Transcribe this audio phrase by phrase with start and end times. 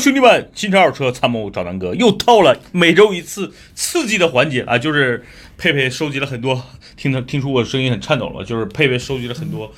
[0.00, 5.22] 兄弟们，新车二手车参谋找南哥又到了每周一次刺激的环节啊，就是
[5.58, 6.64] 佩佩收集了很多，
[6.96, 9.70] 听他听出我声音很颤抖了，就是佩佩收集了很多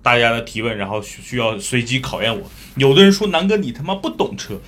[0.00, 2.48] 大家的提问，然后需需要随机考验我。
[2.76, 4.60] 有的人说南哥你他妈不懂车，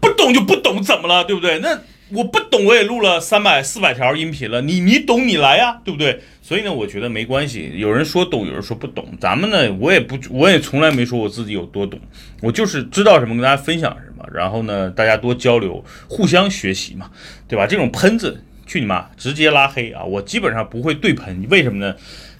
[0.00, 1.58] 不懂就不懂，怎么了，对不对？
[1.58, 6.20] 那我不懂我也录了三百四百条音频了，你你懂你来呀，对不对？
[6.40, 7.72] 所以呢，我觉得没关系。
[7.74, 11.98] 有人说懂，有人说不懂，咱们呢，我也不，我也从来没说我自己有多懂，
[12.40, 14.13] 我就是知道什么跟大家分享什么。
[14.32, 17.10] 然后呢，大家多交流，互相学习嘛，
[17.48, 17.66] 对吧？
[17.66, 20.04] 这种喷子，去你妈，直接拉黑啊！
[20.04, 21.94] 我基本上不会对喷，为什么呢？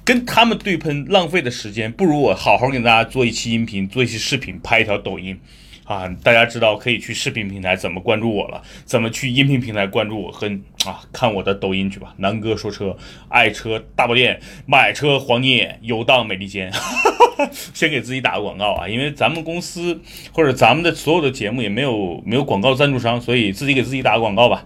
[0.05, 5.39] 跟他们对喷浪费的时间，不如我好好给大家做一期音频，做一期视频，拍一条抖音。
[5.85, 10.47] 啊，大家知道可以去视频平台怎么关注我了，怎么去音频平台关注我和
[10.87, 12.15] 啊看我的抖音去吧。
[12.17, 12.97] 南哥说车，
[13.29, 16.73] 爱车大保店，买车黄金眼，游荡美利坚。
[17.75, 20.01] 先给自己打个广告啊，因为咱们公司
[20.33, 24.65] 或者咱们的所有的节目也没有没有广告赞助商，所以自己给自己打个广告吧。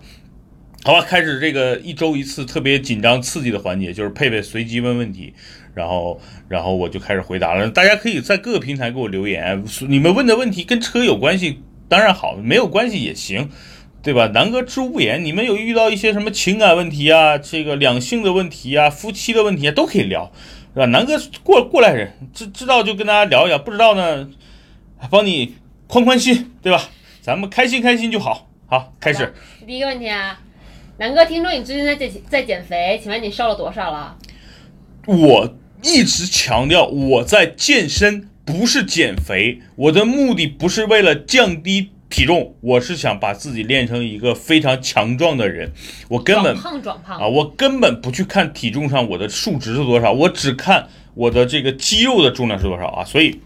[0.84, 5.34] 好吧，开始这个一周一次特别紧张刺激的环节，就是佩佩随机问问题。
[5.74, 7.70] 然后，然后我就开始回答了。
[7.70, 13.48] 大家可以在各个平台给我留言，你们问的问题跟车有关系，当然好；没有关系也行，
[14.02, 14.26] 对吧？
[14.34, 20.32] 南哥知无不言，你们有遇到一些什么情感问题啊，这个两性的问题啊，夫妻的问题啊，都可以聊，
[20.78, 20.86] 是吧？
[20.86, 24.28] 南哥过过来人，知知道就跟大家聊一聊，不知道呢，
[25.10, 25.56] 帮你
[25.88, 26.88] 宽宽心，对吧？
[27.20, 28.48] 咱们开心开心就好。
[28.68, 29.34] 好，开始。
[29.66, 30.38] 第一个问题啊，
[30.98, 34.16] 南哥，听说你最近在减在减肥，请问你瘦了多少了？
[35.06, 35.54] 我。
[35.80, 39.60] 一直强调我在健身，不是减肥。
[39.76, 45.70] 我的目的不是为了降低体重，我是想把自己练成一个非常强壮的人。
[46.08, 53.04] 我根本胖壮胖啊，我根本不去看体重上我的数值是多少，我只看我的这个肌肉的重量是多少啊。
[53.04, 53.40] 所以，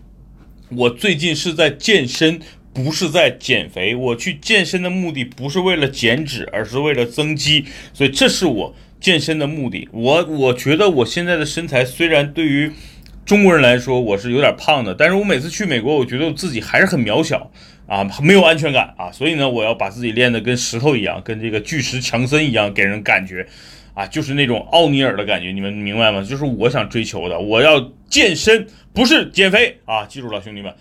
[0.70, 2.40] 我最近是在健身，
[2.72, 3.94] 不是在减肥。
[3.94, 7.66] 我去健身的目的不是为了减脂，而是为了增肌。
[7.92, 8.74] 所以，这是我。
[9.00, 12.70] 健身的目的，我我觉得我现在的身材虽然对于
[13.26, 17.50] 中国人来说我是有点胖的，但是我每次去美国，我觉得我自己还是很渺小
[17.92, 23.46] 啊，没有安全感啊，所以呢，我要把自己练得跟石头一样，跟这个巨石强森一样，给人感觉
[23.92, 26.22] 啊，就是那种奥尼尔的感觉，你们明白吗？
[26.22, 30.74] 就是我想追求的，我要健身，不是减肥啊，记住了，兄弟们。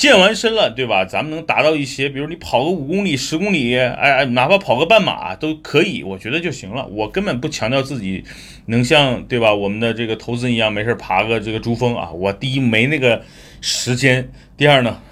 [0.00, 1.04] 健完身了，对吧？
[1.04, 6.86] 咱们能达到一些，比如你跑个五公里、十公里，哎哎，哪怕跑个半马都可以，我觉得就行了。
[6.86, 8.24] 我根本不强调自己
[8.64, 9.52] 能像，对吧？
[9.52, 12.10] 我们的这个投资一样，没事爬个这个珠峰啊。
[12.12, 13.22] 我第一没那个
[13.60, 15.02] 时间，第二呢，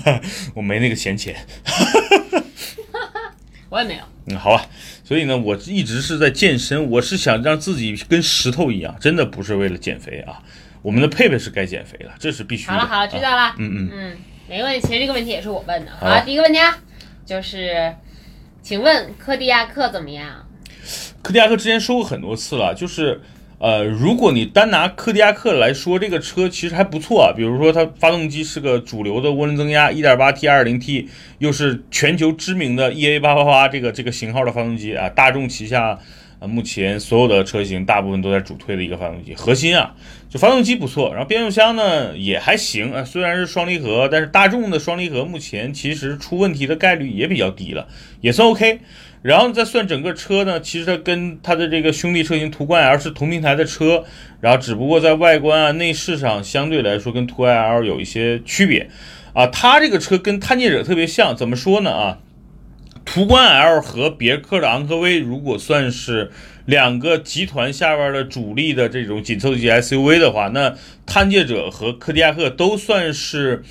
[0.56, 1.36] 我没那个闲钱。
[3.68, 4.00] 我也没有。
[4.28, 4.64] 嗯，好吧。
[5.04, 10.42] 所以呢，我一直是在健身，我是想让自己跟石头一样，真的不是为了减肥啊。
[10.80, 12.72] 我们的佩佩是该减肥了，这是必须的。
[12.72, 13.54] 好了好了，知道了。
[13.58, 14.16] 嗯嗯嗯。
[14.48, 15.92] 没问题，其实这个问题也是我问的。
[16.00, 16.78] 好，第一个问题啊，
[17.26, 17.94] 就是，
[18.62, 20.46] 请问柯迪亚克怎么样？
[21.20, 23.20] 柯迪亚克之前说过很多次了，就是，
[23.58, 27.32] 呃，如果你单拿柯迪亚克来说，这个车其实还不错啊。
[27.36, 35.98] 比如说，它发动机是个主流的涡轮增压，1.8T、2.0T，又是全球知名的 EA888 这个这个型号的发动机啊，大众旗下。
[36.40, 39.94] 啊，目前所有的车型大部分都在主推的一个发动机，核心啊，
[40.28, 47.88] 就发动机不错，然后变速箱呢也还行啊，虽然是双离合，但是大众的双离合目前其实出问题的概率也比较低了，
[48.20, 48.80] 也算 OK。
[49.20, 54.04] 然后再算整个车呢，其实它跟它的这个兄弟车型途观 L 是同平台的车，
[54.40, 58.88] 然后只不过在外观啊、内饰上相对来说跟途观 L 有一些区别
[59.32, 59.48] 啊。
[59.48, 62.18] 它这个车跟探界者特别像，怎么说呢啊？
[63.10, 66.30] 途观 L 和别克的昂科威，如果算是
[66.66, 70.74] 两个集团下边的主力的这种紧凑级 SUV 的话，那
[71.06, 73.64] 探界者和柯迪亚克都算是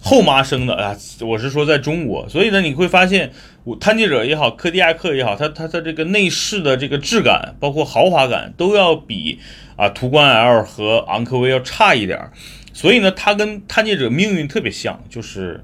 [0.00, 0.96] 后妈生的啊。
[1.20, 3.30] 我是说在中国，所以呢，你会发现，
[3.64, 9.38] 我探界者也好，柯迪亚克也好，它它它这个内饰的这个质感，包括豪华感，都要比
[9.76, 12.18] 啊途观 L 和昂科威要差一点。
[12.72, 15.62] 所以呢，它跟探界者命运特别像，就是。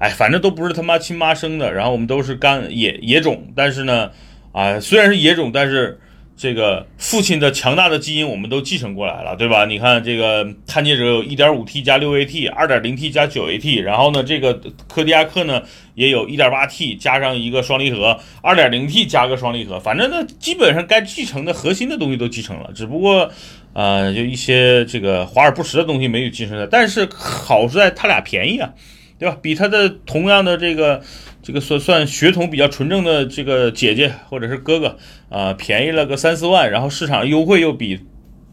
[0.00, 4.10] 哎，反正都不是他妈亲妈生的，然后我们都是干野野种，但是呢，
[4.50, 6.00] 啊，虽然是野种，但是
[6.38, 9.66] 这个父亲的强大的基因我们都继承过来了，对吧？
[9.66, 14.58] 你看这个探界者有 1.5T 加 6AT，2.0T 加 9AT，然后呢，这个
[14.88, 15.62] 柯迪亚克呢
[15.94, 23.30] 也有 1.8T 加上一个双离合，2.0T 加个双离合，反正呢，基本上该继承的核心的东西都继承了，只不过，
[23.74, 28.70] 呃，就一些这个华而不实的东西没有继承的，但是好在它俩便宜啊。
[29.20, 29.36] 对吧？
[29.42, 31.02] 比他的同样的这个
[31.42, 34.96] 这个算算血统比较纯正的这个姐姐或者是哥哥
[35.28, 38.00] 啊，便宜了个三四万，然后市场优惠又比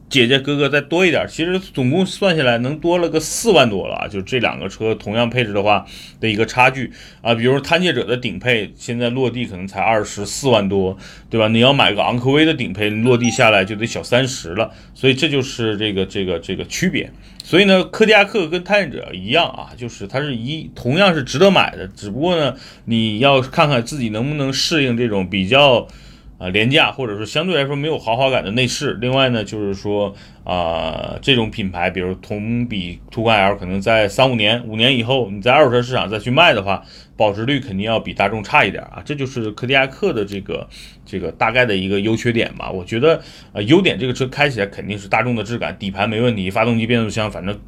[0.09, 4.07] 姐姐哥哥再多一点，其实总共算下来能多了个四万多了啊！
[4.07, 5.85] 就这两个车同样配置的话
[6.19, 6.91] 的一个差距
[7.21, 10.97] 啊，比如探界者的顶配现在落地可能才二十四万多，
[11.29, 11.47] 对吧？
[11.47, 17.09] 你要买个昂科威的顶配，落地下来就得小三十了，所以这就是这个这个这个区别。
[17.47, 22.53] 所以呢，柯迪亚克跟探险者一样啊，就是它是一同样是值得买的，只不过呢，
[22.83, 25.87] 你要看看自己能不能适应这种比较。
[26.37, 28.95] 啊，廉价或者说相对来说没有豪华感的内饰。
[29.01, 30.13] 另外呢，就是说
[30.43, 36.83] 啊，这种品牌，比如同比途观 L，可能在三五年、五年以后，你在二手车市场再去卖的话，
[37.15, 39.01] 保值率肯定要比大众差一点啊。
[39.03, 40.67] 这就是柯迪亚克的这个
[41.03, 42.69] 这个大概的一个优缺点吧。
[42.69, 43.19] 我觉得
[43.51, 47.59] 啊，优点这个车开起来肯定是大众的质感，底盘没问题，发动机、变速箱，反正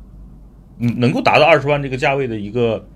[0.77, 2.87] 嗯能够达到二十万这个价位的一个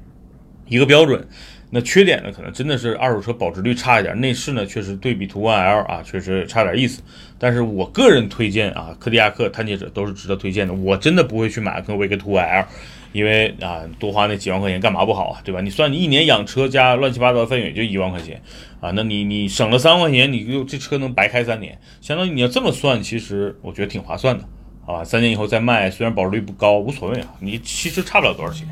[0.68, 1.28] 一个标准。
[1.76, 7.02] 那缺点呢，可能真的是二手车保值率差一点，内饰呢确实对比途观 L 啊，确实差点意思。
[7.40, 10.74] 但是我个人推荐啊，柯迪亚克、探界者都是值得推荐的。
[10.76, 12.66] 我真的不会去买跟维格途观 L，
[13.12, 15.62] 因为啊，多花那几万块钱干嘛不好啊，对吧？
[15.62, 18.40] 你算你一年养车加乱七八糟的费用也就一万块钱
[18.80, 24.46] 啊，那你你省了三万块钱，你就这车能白开三年，相当于你要这么算，其实我觉得挺划算的，
[24.86, 25.04] 好吧？
[25.04, 28.68] 三年以后再卖，虽然保值率不高，无所谓啊，你其实差不了多少钱。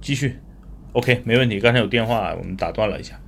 [0.00, 0.38] 继续
[0.92, 1.60] ，OK，没问题。
[1.60, 3.20] 刚才有电话，我们打断了一下。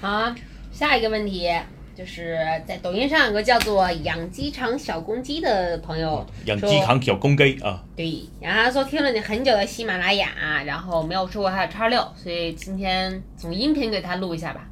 [0.00, 0.34] 好，
[0.72, 1.50] 下一个问题
[1.94, 7.84] 就是在抖音上有个叫做“养鸡场小公鸡”的朋友，养鸡场小公鸡啊。
[7.94, 14.68] 对，然后他说听了你很久的喜马拉雅，然后没有说过他的叉六，所以今天从音频给他录一下吧。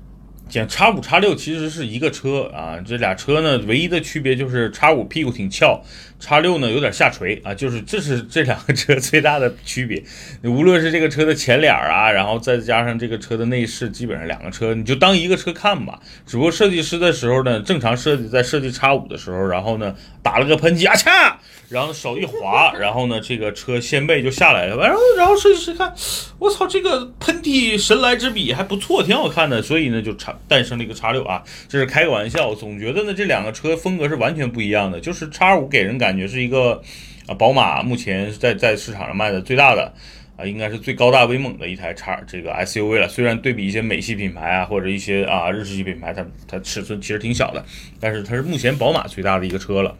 [0.51, 5.81] 讲叉五叉六其实是一个车啊，这俩车呢唯一的区别就是叉五屁股挺翘，
[6.19, 10.03] 叉六呢有点下垂啊，就是这是这两个车最大的区别。
[10.43, 16.01] 无论是这个车的前脸啊，然后再加上这个车的内饰，基本上两个车你就当一个车看吧。
[16.27, 21.35] 只不过设计师的时候呢，正常设计在设计叉五的时候，然后呢打了个喷嚏啊嚓。
[21.71, 24.77] 然后手一滑，然后呢，这个车掀背就下来了。
[24.77, 25.95] 然后，然后设计师看，
[26.41, 29.63] 我操，这个喷嚏神来之笔还不错，挺好看的。
[29.63, 32.55] 所以呢，就叉诞生了一个叉六啊，这是开个玩笑。
[32.55, 35.01] 总觉得呢，这两个车风格是完全不一样的。
[35.01, 36.83] 就是叉五给人感觉是一个
[37.27, 39.93] 啊，宝马目前在在市场上卖的最大的
[40.37, 43.09] 啊，应该是最高大威猛的一台叉这个 SUV 了。
[43.09, 47.65] 虽然对比一些美系品牌啊，或者一些啊日系品牌，它它尺寸其实挺小的，
[48.01, 49.97] 但是它是目前宝马最大的一个车了。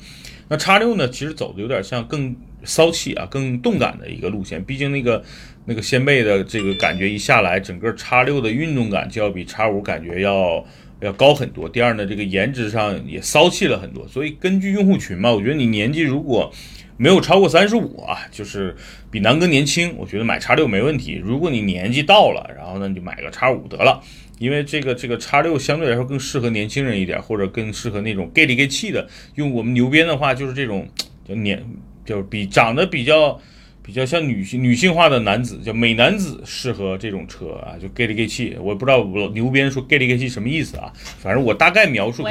[0.51, 1.09] 那叉六呢？
[1.09, 4.63] 其实走的有点像更骚气啊，更动感的一个路线。
[4.65, 5.23] 毕竟那个
[5.65, 10.65] 那个掀背的这个感觉一下来，整个叉六的运动感就要比叉五感觉要
[10.99, 11.69] 要高很多。
[11.69, 14.09] 第二呢，这个颜值上也骚气了很多。
[14.09, 16.53] 所以根据用户群嘛，我觉得你年纪如果
[16.97, 18.75] 没有超过三十五啊，就是
[19.09, 21.15] 比南哥年轻，我觉得买叉六没问题。
[21.15, 24.03] 如果你年纪到了，然后呢，你就买个叉五得了。
[24.41, 29.07] 因为这个这个叉六相对来说更适合年轻人一点，或者更适合那种 gay 里 gay 气的。
[29.35, 30.89] 用我们牛鞭的话，就是这种
[31.29, 31.63] 就年，
[32.07, 33.39] 就是比长得比较
[33.83, 38.57] 比较像女性女性化的男子，叫美男子，适合这种车啊，就 gay 里 gay 气。
[38.59, 40.91] 我不知道我牛鞭说 gay 里 gay 气什么意思啊？
[41.19, 42.25] 反正我大概描述，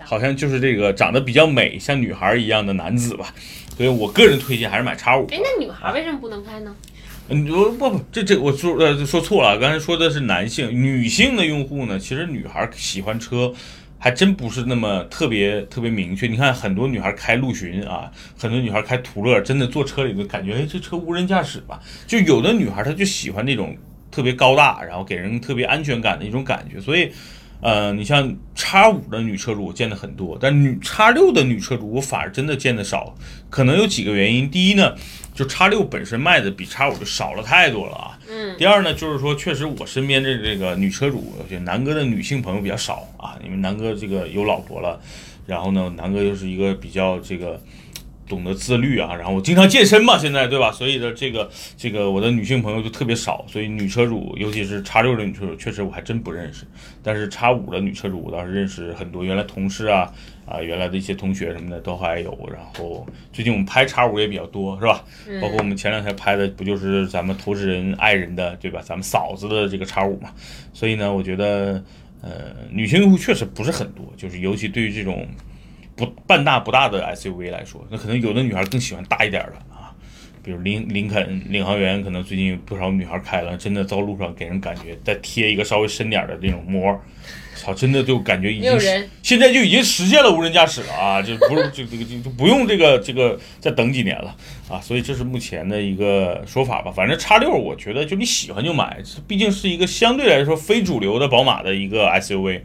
[0.00, 3.34] 好像就是这个长得比较美，像女孩一样的男子吧。
[3.74, 5.26] 所以我个人推荐还是买叉五。
[5.30, 6.76] 哎，那女孩为什么不能开呢？
[7.28, 13.50] 嗯，不不，这这我说呃说错了，刚才说的是男性，女性的用户呢，其实女孩喜欢车，
[13.98, 16.26] 还真不是那么特别特别明确。
[16.26, 21.80] 你看很多女孩开陆巡啊，很多女孩开途乐，真的坐车里就感觉，哎，这车无人驾驶吧？
[22.06, 23.74] 就有的女孩她就喜欢那种
[24.10, 26.78] 特别高大，然后给人特别安全感的一种感觉。
[26.78, 27.10] 所以，
[27.64, 33.16] 呃，你像叉五的女车主我见的很多，但女叉六的女车主我反而真的见的少，
[33.48, 34.48] 可能有几个原因。
[34.50, 34.94] 第一呢。
[35.34, 38.16] 就叉六本身卖的比叉五就少了太多了啊。
[38.30, 38.54] 嗯。
[38.56, 45.00] 第二呢，就是说确实我身边的这个女车主，就南哥的女性朋友比较少啊，因为南哥这个有老婆了，
[45.44, 47.60] 然后呢，南哥又是一个比较这个。
[48.26, 50.72] 懂得自律啊，然后我经常健身嘛，现在对吧？
[50.72, 56.64] 所以的这个这个我的女性朋友就特别少，所以女车主，尤其是叉六的女车主，确实我还真不认识。
[57.02, 60.10] 但是叉五的女车主，我倒是认识很多，原来同事啊
[60.46, 62.30] 啊，原来的一些同学什么的都还有。
[62.50, 65.04] 然后最近我们拍叉五也比较多，是吧？
[65.42, 68.80] 包括我们前两天拍的不就是咱们投资人爱人的对吧？
[68.82, 70.30] 咱们嫂子的这个叉五嘛。
[70.72, 71.84] 所以呢，我觉得
[72.22, 75.28] 呃，女性用户确实不是很多，就是尤其对于这种。
[75.96, 79.94] 不半大不大的 SUV 来说，那可能有的女孩更喜欢大一点的啊，
[80.42, 87.00] 比如林林肯领航员，可能最近不少女孩开了，真的到路上给人感觉再贴一个稍微深点的那种膜，
[87.64, 94.36] 操，真的就感觉已经没有人现在就已经实现了无人驾驶了啊，就不是就这个就就不用这个这个再等几年了
[94.68, 96.92] 啊，所以这是目前的一个说法吧。
[96.94, 102.60] 反正叉六，我觉得就你喜欢就买，毕竟是一个相对来说非主流的宝马的一个 SUV，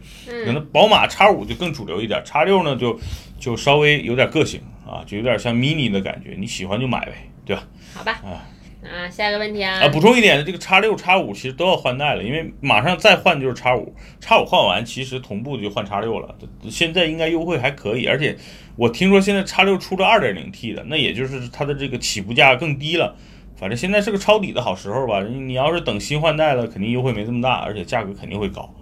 [0.45, 2.99] 可能宝马叉五就更主流一点，叉六呢就
[3.39, 7.13] 就稍微有点个性啊，就有点像 mini 的感觉，你喜欢就买呗，
[7.45, 7.63] 对吧？
[7.93, 8.43] 好吧啊。
[8.89, 16.35] 啊下一个问题啊啊，，补充一点，这个叉六、叉五其实都要换代了，因为马上再换就是叉五，叉五换完其实同步就换叉六了。
[16.69, 18.35] 现在应该优惠还可以，而且
[18.75, 23.15] 我听说现在叉六出了二点零 T 的，那也就是它的这个起步价更低了。
[23.55, 28.73] 反正现在是个抄底的好时候吧，你要是等新换代了，肯定优惠没这么大，而且价格肯定会高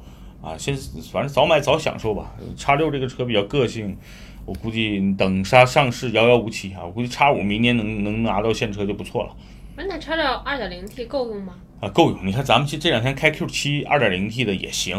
[0.42, 0.56] 啊。
[0.58, 0.74] 现
[1.12, 2.36] 反正早买早享受吧。
[2.56, 3.98] 叉六这个车比较个性，
[4.46, 6.86] 我估计等它上市遥遥无期啊。
[6.86, 9.36] 我估计叉五明年能能拿到现车就不错了。
[9.78, 11.54] 那那叉六二点零 T 够用吗？
[11.80, 12.26] 啊，够用！
[12.26, 14.98] 你看咱们这这两天开 Q 七二点零 T 的也行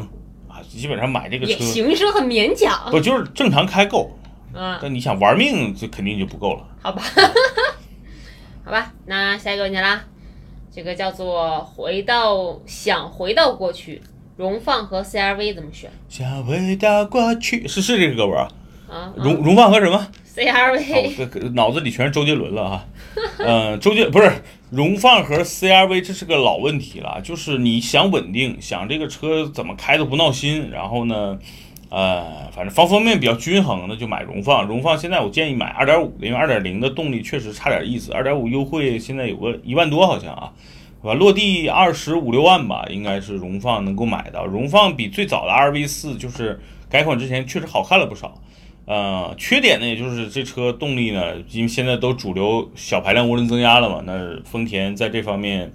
[0.48, 2.88] 啊，基本上买这个车也行，是很勉强。
[2.88, 4.16] 不就是正常开够，
[4.54, 6.64] 嗯，但你想玩命，这肯定就不够了。
[6.80, 7.02] 好吧，
[8.64, 10.04] 好吧，那下一个问题啦，
[10.72, 14.00] 这个叫做回到想回到过去，
[14.36, 18.48] 荣放和 CRV 怎么选想回到过去，是是这个歌吧？
[18.88, 19.12] 啊？
[19.16, 20.06] 荣荣放和什么？
[20.38, 22.86] CRV 这个脑子里全是周杰伦了啊。
[23.38, 24.30] 嗯， 周杰不是
[24.70, 27.20] 荣放和 CRV，这是个老问题了。
[27.24, 31.36] 就是你想稳定，想这个车怎么开都不闹心，然后呢，
[31.90, 34.64] 呃，反正方方面面比较均衡，那就买荣放。
[34.64, 38.12] 荣放现在我建议买2.5的，因为2.0的动力确实差点意思。
[38.12, 40.52] 2.5优惠现在有个一万多好像啊，
[41.02, 41.14] 是吧？
[41.14, 44.46] 落地二十五六万吧，应该是荣放能够买到。
[44.46, 48.40] 荣放比最早的 RV 四就是改款之前确实好看了不少。
[48.88, 55.70] 呃，缺点呢，也就是这车动力呢，因为现在都主流小排量涡轮增压了嘛，那丰田在这方面，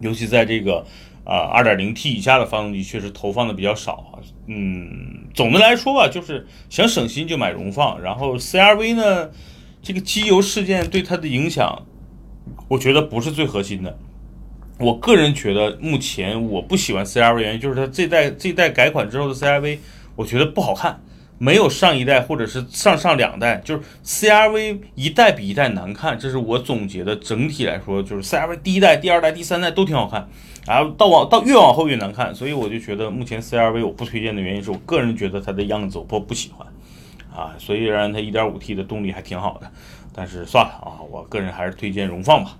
[0.00, 0.84] 尤其在这个
[1.24, 4.20] 啊二点零 T 以下的发动机，确实投放的比较少啊。
[4.46, 9.30] 嗯，总的来说吧，就是想省心就买荣放，然后 CRV 呢，
[9.80, 11.86] 这个机油事件对它的影响，
[12.68, 13.98] 我觉得不是最核心的。
[14.78, 19.78] 我个人觉得，目前我不喜欢 CRV 原因就是它这代这代改款之后的 CRV，
[20.14, 21.00] 我觉得不好看。
[21.38, 27.14] 没有上一代或者是上上两代，就是 CRV 一代比一代难看，这是我总结的。
[27.16, 30.28] 整体来说，就是 CRV 第一代、第二代、第三代都挺好看，
[30.66, 36.66] 然后到往到越往后越难看，所以我就觉得目前 CRV 我不推荐的原因是我个人觉得它的样子我不喜欢
[37.32, 37.54] 啊。
[37.58, 39.70] 虽然它 1.5T 的动力还挺好的，
[40.12, 42.58] 但是算了啊，我个人还是推荐荣放吧。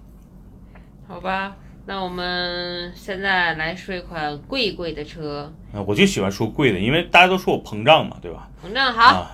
[1.08, 1.56] 好吧，
[1.88, 8.46] 那我们现在来说一款贵贵的车，啊，我就喜欢说贵的，因为大家都说我膨胀嘛，对吧？
[8.62, 9.30] 膨胀好，啊，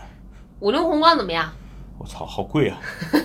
[0.60, 1.52] 五菱宏光怎么样？
[1.98, 2.78] 我操，好贵啊！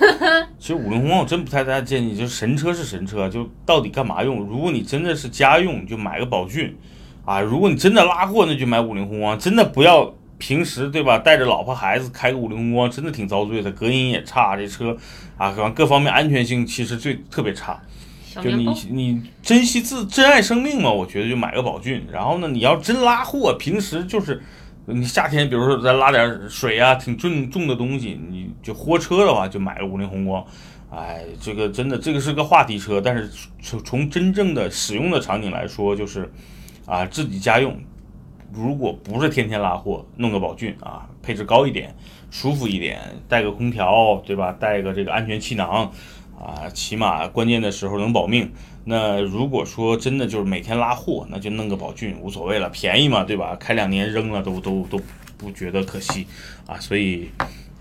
[0.58, 4.40] 其实五菱宏光我真不太大建议，就神车是神车，就到底干嘛用？
[4.40, 6.76] 如果你真的是家用，你就买个宝骏
[7.24, 9.38] 啊；如果你真的拉货，那就买五菱宏光。
[9.38, 14.98] 真的不要平时对吧，带着老婆孩子开个五菱宏光，真的挺遭罪的，隔音也差，这车
[15.38, 17.80] 啊，各各方面安全性其实最特别差。
[18.42, 22.06] 就你你珍惜自珍爱生命嘛，我觉得就买个宝骏。
[22.12, 24.42] 然后呢，你要真拉货，平时就是
[24.86, 30.46] 你夏天，比如说再拉点水啊，挺重重的东西，你就货车的话，就买个五菱宏光。
[30.92, 33.30] 哎，这个真的这个是个话题车，但是
[33.62, 36.32] 从从真正的使用的场景来说，就是
[36.86, 37.76] 啊自己家用，
[38.52, 41.96] 如果不是天天拉货，弄个宝骏啊，配置高一点，
[42.32, 44.52] 舒服一点，带个空调，对吧？
[44.60, 45.92] 带个这个安全气囊。
[46.40, 48.52] 啊，起码关键的时候能保命。
[48.86, 53.56] 那如果说真的就是每天拉货，那就弄个宝骏无所谓了，便宜嘛，对吧？
[53.60, 55.00] 开两年扔了都都都
[55.38, 56.26] 不觉得可惜
[56.66, 56.80] 啊。
[56.80, 57.30] 所以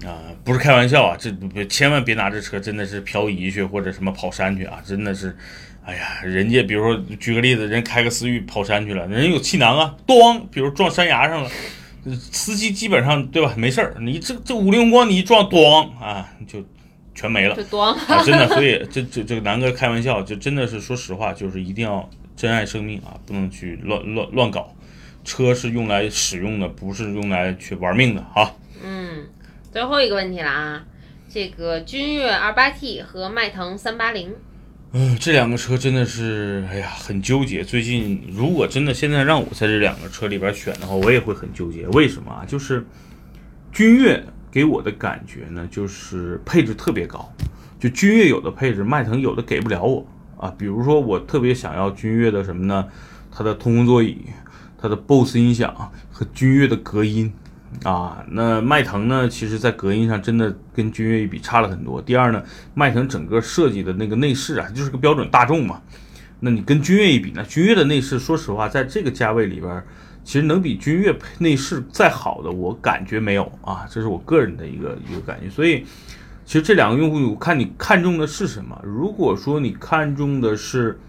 [0.04, 5.36] 啊、不是开玩笑啊，这不千万别拿这车真的是漂移去或者什么跑山去啊，真的是。
[5.84, 11.50] 哎呀，人家比如说举个例子，人开个思域跑山去了，人有气囊啊，咣，比如撞山崖上了，
[12.14, 13.94] 司机基本上对吧没事儿。
[13.98, 16.62] 你这这五菱宏光你一撞，咣啊就
[17.18, 17.56] 全没了。
[17.56, 24.72] 就咣，啊，真的，所以这这这个南哥开玩笑，就真的是说实话，就是一定要珍爱生命啊，不能去乱乱乱搞。
[25.24, 28.54] 车是用来使用的，不是用来去玩命的啊。
[28.84, 29.26] 嗯，
[29.72, 30.84] 最后一个问题了啊，
[31.28, 34.32] 这个君越二八 T 和迈腾三八零
[34.92, 37.62] 嗯，这两个车真的是，哎呀，很纠结。
[37.62, 41.86] 最近如果真的现在让我在这两个车里边选的话，我也会很纠结。
[41.88, 42.46] 为什么啊？
[42.46, 42.86] 就是
[43.70, 47.30] 君越给我的感觉呢，就是配置特别高，
[47.78, 50.52] 就君越有的配置，迈腾有的给不了我啊。
[50.56, 52.86] 比如说，我特别想要君越的什么呢？
[53.30, 54.18] 它的通风座椅，
[54.80, 57.32] 它的 BOSE 音响和君越的隔音
[57.84, 58.24] 啊。
[58.30, 62.00] 那迈腾呢，其实在隔音上真的跟君越一比差了很多。
[62.00, 62.42] 第二呢，
[62.74, 65.80] 迈腾整个设计的那个内饰啊，就是个标准大众嘛。
[66.40, 69.84] 那你跟君越一比呢，君越的内饰，说实话，在这个价位里边，
[70.28, 73.86] 其实能比君越内饰再好的，我感觉没有啊。
[73.88, 75.48] 这是我个人的一个一个感觉。
[75.48, 75.86] 所以，
[76.44, 78.78] 其实这两个用户，我看你看中的是什么。
[78.84, 81.00] 如果说你看中的是，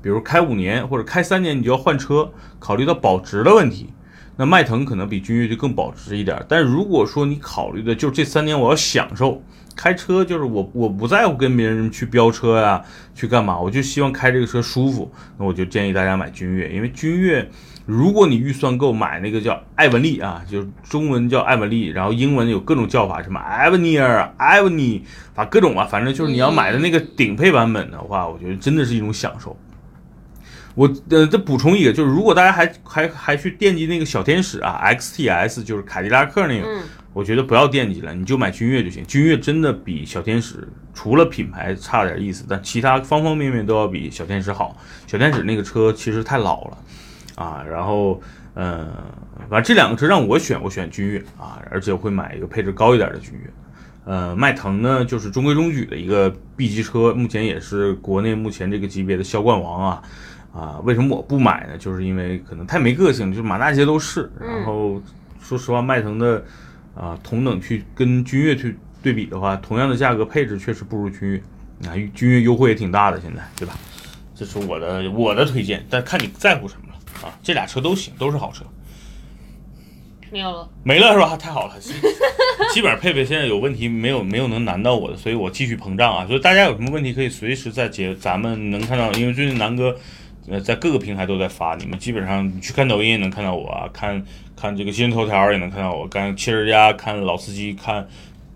[0.00, 3.92] 比如开五年或者开三年，你就要换车，考虑到保值的问题，
[4.36, 6.44] 那迈腾可能比君越就更保值一点。
[6.48, 9.42] 但如果说你考虑的就是这三年我要享受
[9.76, 12.82] 开车，就是我我不在乎跟别人去飙车呀，
[13.14, 17.48] 去干嘛，我就希望开这个车舒服，那我就建议大家买君越，因为君越，
[17.86, 25.02] 如果你预算够买那个叫艾文利啊，就是中文叫艾文利，然后英文有各种叫法，什么 Avenir、艾文尼，
[25.34, 29.56] 把各种啊，反正就是你要买的那个顶配版本的话，我觉得真的是一种享受。
[30.74, 39.04] 我呃再补充一个，就是如果大家还还还去惦记那个小天使啊，XTS 就是凯迪拉克那个，嗯我觉得不要惦记了，你就买君越就行。
[39.06, 44.74] 君越真的比小天使除了品牌差点意思，但其他方方面面都要比小天使好。
[45.06, 46.78] 小天使那个车其实太老了
[47.34, 48.18] 啊，然后
[48.54, 48.90] 嗯，
[49.50, 53.50] 反正这两个车让我选，我选君越啊，而且我会买一个配置高一点的君越。
[54.06, 60.02] 呃，迈腾呢就是中规中矩的一个 B 级车，目前也是国内目前这个级别的销冠王啊。
[60.52, 61.78] 啊，为什么我不买呢？
[61.78, 64.30] 就是因为可能太没个性，就是满大街都是。
[64.40, 65.02] 然后
[65.40, 66.44] 说实话，迈腾的
[66.94, 71.42] 啊同等去跟君越去对比的话，同样的价格配置确实不如君越。
[71.88, 73.74] 啊，君越优惠也挺大的，现在对吧？
[74.34, 77.34] 这是我的我的推荐，但看你在乎什么了啊。
[77.42, 78.64] 这俩车都行，都是好车。
[80.30, 80.68] 没有了。
[80.84, 81.36] 没了是吧？
[81.36, 81.92] 太好了，基
[82.72, 86.26] 基本上配备现在有问题，没有没有能难到我的，所以我继续膨胀啊。
[86.26, 89.96] 所以大家有什么问题可以随时在节咱们能看到，因为最近南哥
[90.48, 94.24] 呃在各个平台都在发，你们基本上去看抖音也能看到我，看
[94.56, 98.06] 看这个新闻头条也能看到我，看汽车之家看老司机看。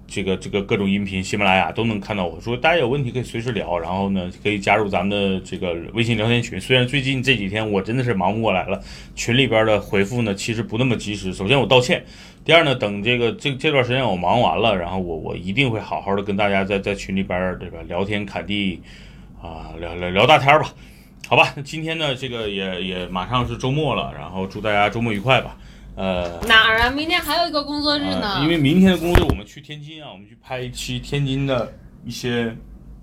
[0.08, 6.60] 这个这个各种音频，喜马拉雅都能看到我说，大家有问题可以随时聊，然后呢，可以加入咱们的这个微信聊天群。
[6.60, 8.80] 虽然最近这几天我真的是忙不过来了，
[9.16, 11.32] 群里边的回复呢其实不那么及时。
[11.32, 12.04] 首先我道歉，
[12.44, 18.80] 第二呢，等这个这这段时间我忙完了，然后我我一定会好好的跟大家在在群里边这个聊天侃地
[19.42, 20.72] 啊，聊聊聊大天吧，
[21.28, 21.52] 好吧？
[21.56, 25.56] 那今天呢，这个也也马上是周末了，然后祝大家周末愉快吧。
[25.96, 26.90] 呃，哪儿啊？
[26.90, 28.34] 明天还有一个工作日呢。
[28.34, 31.72] 呃因为明天的工作日我们去天津啊，我们去拍一期天津的
[32.04, 32.54] 一些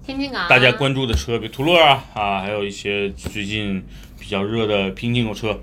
[0.06, 3.84] 天津港啊大家关注的车，比如途乐啊啊，还有一些最近
[4.18, 5.60] 比较热的拼进口车，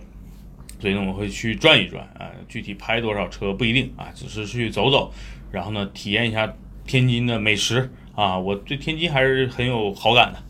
[0.81, 5.11] 所以呢我会去转一转啊，具体拍多少车不一定啊，只是去走走，
[5.51, 6.53] 然后呢体验一下
[6.87, 10.42] 天津的美食啊，我对天津还是很有好感的。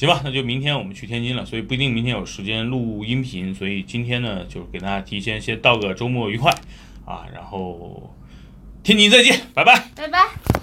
[0.00, 6.50] 行吧，那就明天我们去天津了，所以不一定明天有时间录音频，所以今天呢就是给大家提前先道个周末愉快
[7.04, 8.14] 啊，然后
[8.82, 9.90] 天津再见，拜拜。
[9.94, 10.59] 拜拜。